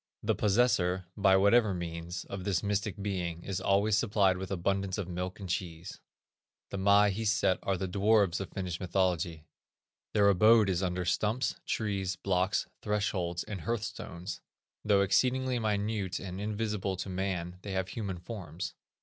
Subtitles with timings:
[0.23, 5.07] The possessor, by whatever means, of this mystic being, is always supplied with abundance of
[5.07, 5.99] milk and cheese.
[6.71, 9.45] The Maahiset are the dwarfs of Finnish mythology.
[10.13, 14.41] Their abode is under stumps, trees, blocks, thresholds and hearth stones.
[14.83, 18.73] Though exceedingly minute and invisible to man they have human forms.